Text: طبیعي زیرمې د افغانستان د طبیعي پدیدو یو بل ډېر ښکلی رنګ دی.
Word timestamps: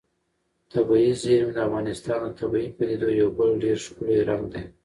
طبیعي 0.71 1.11
زیرمې 1.21 1.53
د 1.55 1.59
افغانستان 1.67 2.19
د 2.31 2.37
طبیعي 2.39 2.69
پدیدو 2.77 3.07
یو 3.21 3.29
بل 3.37 3.49
ډېر 3.63 3.77
ښکلی 3.85 4.17
رنګ 4.29 4.43
دی. 4.53 4.63